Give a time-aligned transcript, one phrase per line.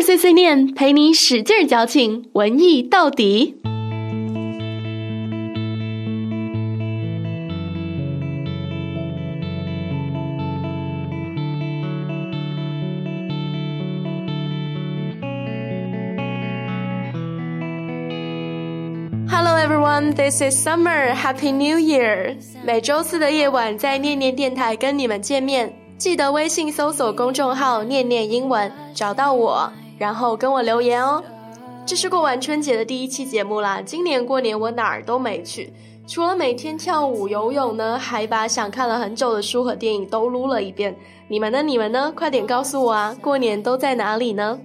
[0.00, 3.56] 碎碎念，陪你使劲矫情，文艺到底。
[19.28, 21.14] Hello everyone, this is Summer.
[21.14, 22.36] Happy New Year!
[22.64, 25.72] 每周四的夜晚，在念念电台跟你们见面。
[25.98, 29.72] 记得微信搜索公众号“念念英文”，找到我，
[30.02, 31.22] 然后跟我留言哦。
[31.86, 33.80] 这是过完春节的第一期节目啦。
[33.80, 35.72] 今年过年我哪儿都没去，
[36.08, 40.92] 除了每天跳舞、游泳呢，还把想看了很久的书和电影都撸了一遍。
[41.28, 41.62] 你们呢？
[41.62, 42.12] 你们呢？
[42.16, 43.16] 快点告诉我啊！
[43.22, 44.58] 过年都在哪里呢？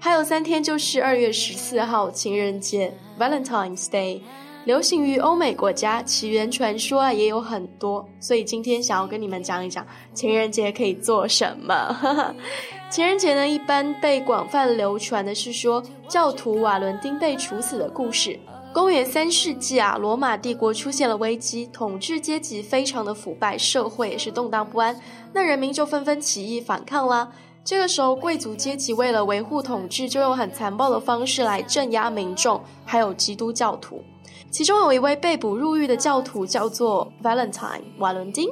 [0.00, 4.22] 还有三天就是二月十四号情人节 （Valentine's Day）。
[4.64, 12.34] 流行于欧美国家，起源传说啊也有很多，所以今天想要跟你们讲一讲情人节可以做什么。
[12.90, 18.38] 情人节呢，一般被广泛流传的是说教徒瓦伦丁被处死的故事。
[18.72, 24.98] 公元三世纪啊，罗马帝国出现了危机，统治阶级非常的腐败，社会也是动荡不安，
[25.34, 27.30] 那人民就纷纷起义反抗啦。
[27.62, 34.02] 这个时候，贵族阶级为了维护统治，就用很残暴的方式来镇压民众，还有基督教徒。
[34.50, 38.48] 其中有一位被捕入狱的教徒，叫做 Valentine 瓦伦丁。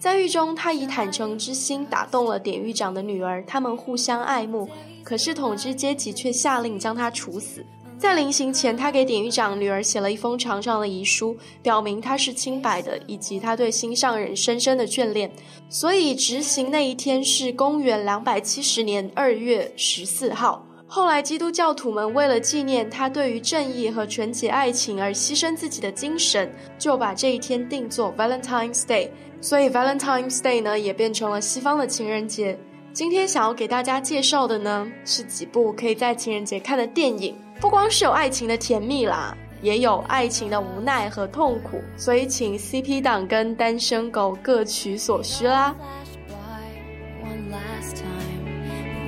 [0.00, 4.66] 在狱中，他以坦诚之心打动了典狱长的女儿，他们互相爱慕。
[5.04, 7.62] 可是统治阶级却下令将他处死。
[7.98, 15.30] 在临行前，他给典狱长女儿写了一封长长的遗书，表明他是清白的，以及他对心上人深深的眷恋。
[15.68, 20.64] 所以，执行那一天是公元两百七十年二月十四号。
[20.86, 29.10] 后来，基督教徒们为了纪念他对于正义和纯洁爱情而牺牲自己的精神，就把这一天定作 Valentine's Day。
[29.40, 32.58] 所以，Valentine's Day 呢也变成了西方的情人节。
[32.92, 37.34] 今天想要给大家介绍的呢是几部可以在情人节看的电影。
[37.60, 41.80] 不光是有爱情的甜蜜啦，也有爱情的无奈和痛苦。
[41.96, 45.74] 所以，请 CP 党跟单身狗各取所需啦。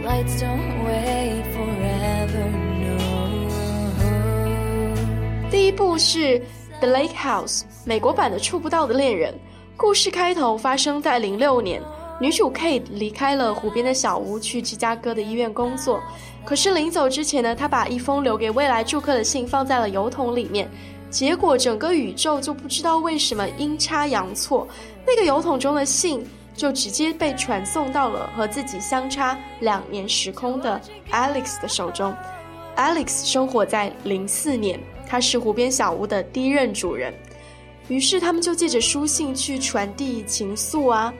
[0.04, 2.50] lights don't wait forever
[2.82, 2.98] no
[5.48, 6.40] 第一部是
[6.80, 9.32] The Lake House 美国版的触不到的恋人
[9.82, 11.82] 故事开头发生在零六年
[12.20, 16.00] 女主 Kate 离开了湖边的小屋去芝加哥的医院工作
[16.44, 20.70] 可是临走之前呢她把一封留给未来住客的信放在了邮筒里面
[21.10, 24.68] 结果整个宇宙就不知道为什么阴差阳错
[25.04, 32.14] 那个邮筒中的信就直接被传送到了和自己相差两年时空的 Alex 的手中。
[32.76, 34.78] Alex 生活在零四年，
[35.08, 37.12] 他是湖边小屋的第一任主人。
[37.88, 41.12] 于是他们就借着书信去传递情愫啊。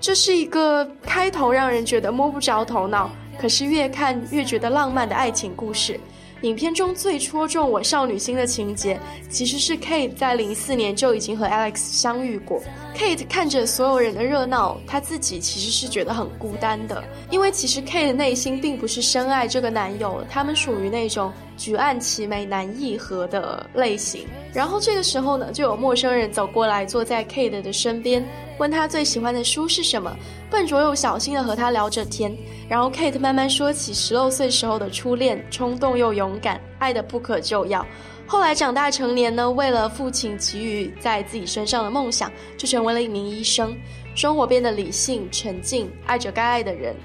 [0.00, 5.98] 这是一个开头让人觉得摸不着头脑，可是越看越觉得浪漫的爱情故事。
[6.42, 8.96] 影片中最戳中我少女心的情节，
[9.28, 12.62] 其实是 Kate 在零四年就已经和 Alex 相遇过。
[12.96, 24.26] Kate 看着所有人的热闹，她自己其实是觉得很孤单的，因为其实 Kate 内心并不是深爱这个男友，他们属于那种举案齐眉难议和的类型。
[24.54, 28.26] 然后这个时候呢，就有陌生人走过来，坐在 Kate 的身边。
[28.58, 30.16] 问他最喜欢的书是什么，
[30.50, 32.36] 笨拙又小心的和他聊着天，
[32.68, 37.86] 然后 Kate 慢慢说起十六岁时候的初恋，冲动又勇敢，爱的不可救药。
[38.26, 43.76] 后来长大成年呢，为了父亲给予在自己身上的梦想，就成为了一名医生，
[44.16, 46.96] 生活变得理性沉静，爱着该爱的人。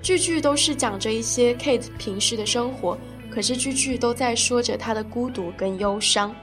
[0.00, 2.98] 句句都是讲着一些 Kate 平时的生活，
[3.32, 6.34] 可是句句都在说着他的孤独跟忧伤。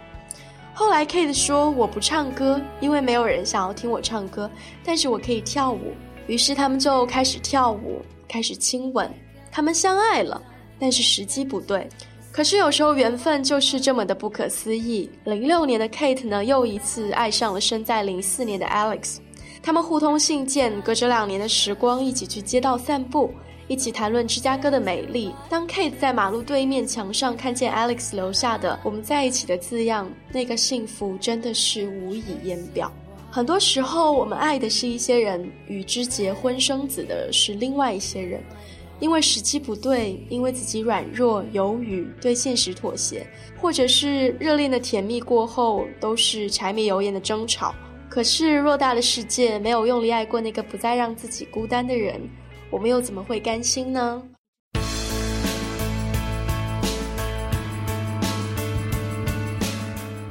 [0.74, 4.50] 后来，Kate 说：“我不唱歌，因为没有人想要听我唱歌，
[4.84, 5.94] 但是我可以跳舞。”
[6.26, 9.12] 于是他们就开始跳舞，开始亲吻，
[9.52, 10.42] 他们相爱了。
[10.80, 11.88] 但是时机不对。
[12.32, 15.10] 可是有时候缘分就是这么的不可思议。
[15.26, 19.18] 零六年的 Kate 呢，又一次爱上了生在零四年的 Alex，
[19.62, 23.34] 他们互通信件，隔着两年的时光，一起去街道散步。
[23.70, 25.32] 一起谈论芝加哥的美丽。
[25.48, 32.92] 当 Kate 在马路对面墙上看见 Alex 留下的“我们在一起”的字样，那个幸福真的是无以言表。
[33.30, 38.42] 很多时候，我们爱的是一些人，与之结婚生子的是另外一些人。
[39.00, 43.26] 因为时机不对，因为自己软弱、犹豫、对现实妥协，
[43.62, 47.74] 或者是热恋的甜蜜过后，都是柴米油盐的争吵。
[48.10, 52.20] 可是偌大的世界，没有用力爱过那个不再让自己孤单的人。
[52.72, 54.22] 我们又怎么会甘心呢？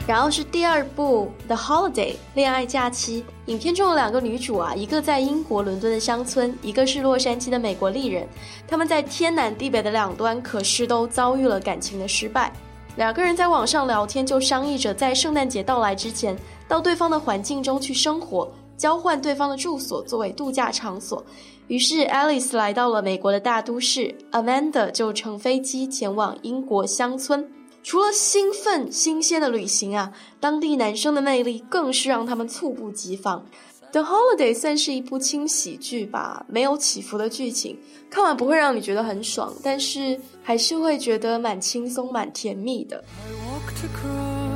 [0.07, 3.25] 然后是第二部《The Holiday》恋爱假期。
[3.47, 8.27] 影片中的两个女主啊，一个在英国伦敦的乡村，一个是洛杉矶的美国丽人。
[8.69, 12.53] 他们在天南地北的两端，可是都遭遇了感情的失败。
[12.97, 16.39] 两个人在网上聊天，就商议着在圣诞节到来之前，
[16.69, 21.23] 到对方的环境中去生活，交换对方的住所作为度假场所。
[21.69, 27.47] 于是，Alice 来到了美国的大都市，Amanda 就乘飞机前往英国乡村。
[27.83, 33.45] 除了兴奋新鲜的旅行啊，当地男生的魅力更是让他们猝不及防。
[33.93, 37.79] The Holiday 算是一部轻喜剧吧，没有起伏的剧情，
[38.11, 43.05] 看完不会让你觉得很爽，但是还是会觉得蛮轻松、蛮甜蜜的。
[43.27, 44.49] I walk to cry。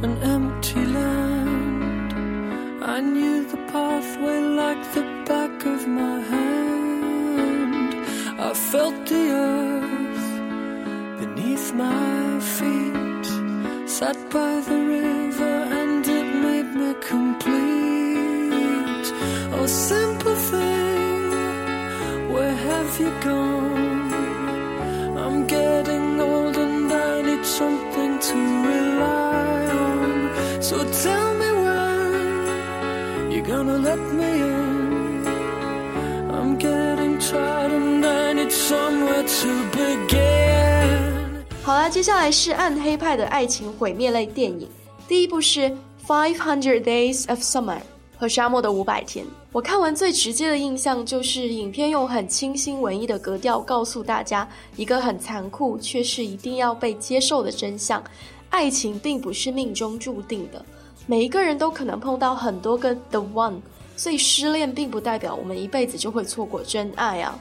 [0.00, 1.27] An empty land
[2.88, 7.94] I knew the pathway like the back of my hand.
[8.40, 10.28] I felt the earth
[11.20, 13.26] beneath my feet.
[13.86, 17.48] Sat by the river and it made me complete.
[19.52, 21.30] Oh, simple thing,
[22.32, 23.57] where have you gone?
[33.58, 35.26] Gonna let me in.
[36.30, 41.44] I'm getting tired and I need somewhere to begin.
[41.64, 44.68] 好啦，接下来是暗黑派的爱情毁灭类电影。
[45.08, 45.60] 第一部是
[46.06, 47.78] 《Five Hundred Days of Summer》
[48.16, 49.24] 和《沙漠的五百天》。
[49.50, 58.00] 我看完最直接的印象就是，影片用很清新文艺的格调告诉大家一个很残酷却是一定要被接受的真相：
[58.50, 60.64] 爱情并不是命中注定的，
[61.10, 63.62] 每一个人都可能碰到很多个 The One，
[63.96, 67.38] 所以失恋并不代表我们一辈子就会错过真爱啊。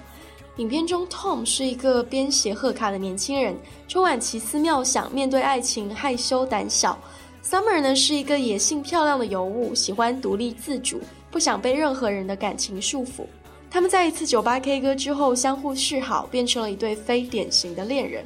[0.56, 3.54] 影片中，Tom 是一个编写贺卡的年轻人，
[3.90, 6.98] 充满奇思妙想，面对爱情害羞胆小。
[7.44, 13.26] Summer 呢是一个野性漂亮的尤物，喜欢独立自主，不想被任何人的感情束缚。
[13.70, 18.24] 他们在一次酒吧 K 歌之后相互示好，变成了一对非典型的恋人。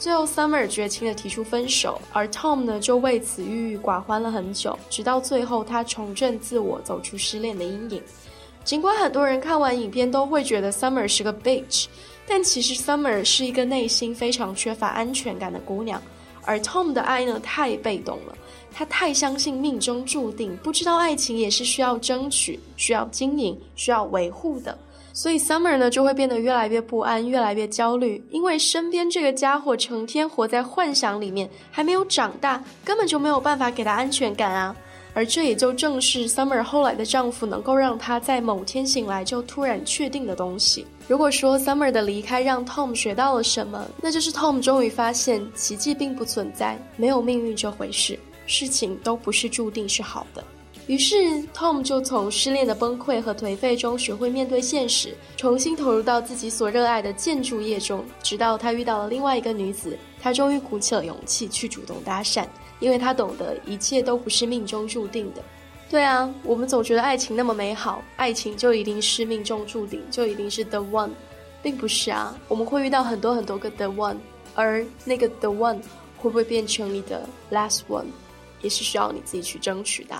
[0.00, 8.02] 最后，Summer 绝情的提出分手，而 Tom 呢就为此郁郁寡欢了很久，直到最后他重振自我，走出失恋的阴影。
[8.64, 11.84] 尽管很多人看完影片都会觉得 Summer 是个 bitch，
[12.26, 16.00] 但其实 Summer 是一个内心非常缺乏安全感的姑娘。
[16.46, 18.34] 而 Tom 的爱呢，太被动了，
[18.72, 24.76] 他太相信命中注定，不知道爱情也是需要争取、需要经营、需要维护的。
[25.20, 34.74] 所以 Summer 呢，就会变得越来越不安、越来越焦虑，因为身边这个家伙成天活在幻想里面，还没有长大，根本就没有办法给他安全感啊。
[35.12, 40.86] 而这也就正是 Summer 后来的丈夫能够让她在某天醒来就突然确定的东西。
[41.06, 50.42] 如果说 Summer 的离开让 Tom 学到了什么，那就是 Tom 终于发现奇迹并不存在，没有命运这回事，事情都不是注定是好的。
[50.86, 51.16] 于是
[51.54, 62.44] Tom 就从失恋的崩溃和颓废中学会面对现实，重新投入到自己所热爱的建筑业中，直到他遇到了另外一个女子，他终于鼓起了勇气去主动搭讪。
[62.80, 65.42] 因为他懂得一切都不是命中注定的，
[65.90, 71.10] 对啊，我们总觉得爱情那么美好，爱情就一定是命中注定，就一定是 the one，
[71.62, 74.16] 并不是啊，我们会遇到很多很多个 the one，
[74.54, 75.76] 而那个 the one
[76.16, 78.06] 会不会变成你的 last one，
[78.60, 80.14] 也是需要你自己去争取的。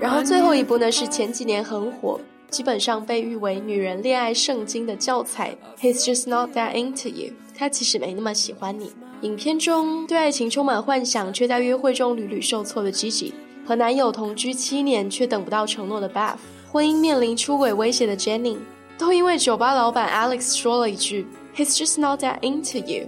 [0.00, 2.20] 然后最后一部呢，是前几年很火。
[2.50, 5.56] 基本上被誉为女人恋爱圣经的教材。
[5.80, 7.32] He's just not that into you。
[7.56, 8.92] 他其实没那么喜欢你。
[9.22, 13.32] 影片中对爱情充满幻想，却在约会中屡屡受挫的 Gigi，
[13.64, 16.36] 和男友同居七年却等不到承诺的 Beth，
[16.70, 18.58] 婚姻面临出轨威胁的 Jenny，
[18.98, 23.06] 都因为酒吧老板 Alex 说了一句 He's just not that into you。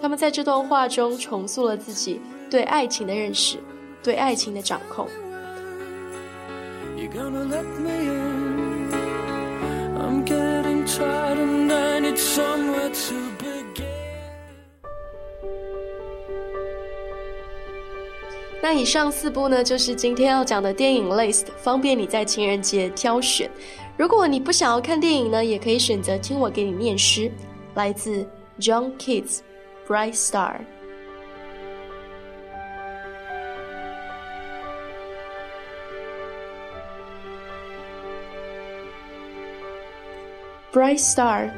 [0.00, 3.56] 他们在这段话中重塑了自己对爱情的认识，
[4.02, 5.08] 对爱情的掌控。
[18.62, 23.48] 那以上四部呢，就是今天要讲的电影 list，方便你在情人节挑选。
[23.96, 27.30] 如果你不想要看电影呢，也可以选择听我给你念诗，
[27.76, 28.26] 来自
[28.58, 29.42] John Keats，
[29.86, 30.60] 《Bright Star》。
[40.72, 41.50] bright star,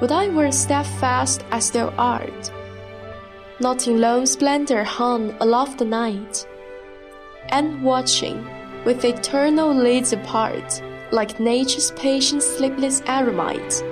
[0.00, 2.50] would I were steadfast as thou art,
[3.60, 6.46] not in lone splendor hung aloft the night,
[7.50, 8.46] and watching,
[8.86, 10.82] with eternal lids apart,
[11.12, 13.82] like nature's patient sleepless eremite.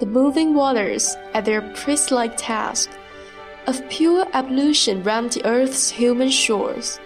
[0.00, 2.90] The moving waters at their priest-like task
[3.66, 7.00] of pure ablution round the earth's human shores,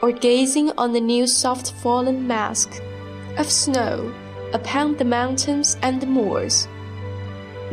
[0.00, 2.80] or gazing on the new soft fallen mask
[3.38, 4.12] of snow
[4.52, 6.68] upon the mountains and the moors.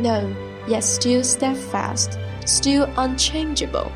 [0.00, 0.34] No,
[0.66, 3.90] yet still steadfast, still unchangeable.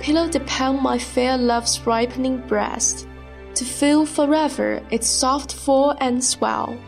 [0.00, 3.06] Pillowed upon my fair love's ripening breast,
[3.54, 6.78] to feel forever its soft fall and swell,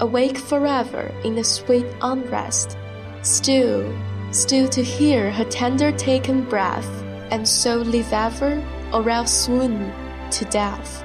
[0.00, 2.76] awake forever in the sweet unrest,
[3.22, 3.96] still,
[4.30, 6.88] still to hear her tender taken breath,
[7.30, 8.62] and so live ever,
[8.92, 9.92] or else swoon
[10.30, 11.04] to death.